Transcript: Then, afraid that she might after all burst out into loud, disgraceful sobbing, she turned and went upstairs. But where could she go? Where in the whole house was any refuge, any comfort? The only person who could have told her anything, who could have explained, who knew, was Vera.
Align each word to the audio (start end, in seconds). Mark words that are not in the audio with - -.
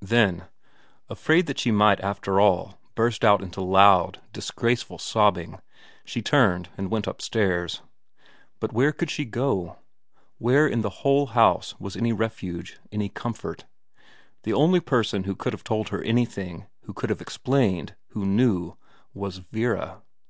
Then, 0.00 0.46
afraid 1.10 1.44
that 1.44 1.58
she 1.58 1.70
might 1.70 2.00
after 2.00 2.40
all 2.40 2.80
burst 2.94 3.22
out 3.22 3.42
into 3.42 3.60
loud, 3.60 4.18
disgraceful 4.32 4.96
sobbing, 4.96 5.60
she 6.06 6.22
turned 6.22 6.70
and 6.78 6.90
went 6.90 7.06
upstairs. 7.06 7.82
But 8.60 8.72
where 8.72 8.92
could 8.92 9.10
she 9.10 9.26
go? 9.26 9.76
Where 10.38 10.66
in 10.66 10.80
the 10.80 10.88
whole 11.04 11.26
house 11.26 11.78
was 11.78 11.96
any 11.96 12.14
refuge, 12.14 12.78
any 12.92 13.10
comfort? 13.10 13.66
The 14.44 14.54
only 14.54 14.80
person 14.80 15.24
who 15.24 15.36
could 15.36 15.52
have 15.52 15.64
told 15.64 15.90
her 15.90 16.00
anything, 16.02 16.64
who 16.84 16.94
could 16.94 17.10
have 17.10 17.20
explained, 17.20 17.94
who 18.08 18.24
knew, 18.24 18.78
was 19.12 19.36
Vera. 19.52 20.00